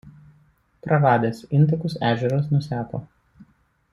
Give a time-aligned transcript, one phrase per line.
[0.85, 3.05] Praradęs intakus ežeras nuseko.